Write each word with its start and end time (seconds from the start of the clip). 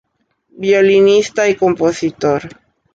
Violinista 0.57 1.47
y 1.47 1.53
compositor. 1.53 2.41